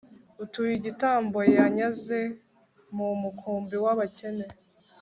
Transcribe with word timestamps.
utuye 0.43 0.73
igitambo 0.79 1.39
yanyaze 1.55 2.19
mu 2.95 3.07
mukumbi 3.21 3.75
w'abakene 3.83 4.45